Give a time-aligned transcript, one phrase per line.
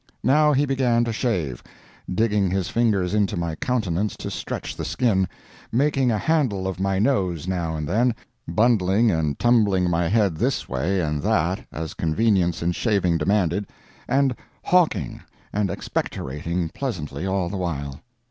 [0.23, 1.61] Now he began to shave,
[2.11, 5.27] digging his fingers into my countenance to stretch the skin,
[5.71, 8.15] making a handle of my nose now and then,
[8.47, 13.67] bundling and tumbling my head this way and that as convenience in shaving demanded,
[14.07, 15.21] and "hawking"
[15.53, 18.01] and expectorating pleasantly all the while.